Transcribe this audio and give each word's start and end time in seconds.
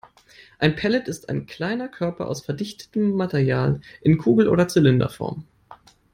Ein 0.57 0.75
Pellet 0.75 1.03
ist 1.07 1.29
ein 1.29 1.45
kleiner 1.45 1.87
Körper 1.87 2.27
aus 2.27 2.43
verdichtetem 2.43 3.11
Material 3.11 3.81
in 4.01 4.17
Kugel- 4.17 4.47
oder 4.47 4.67
Zylinderform. 4.67 5.45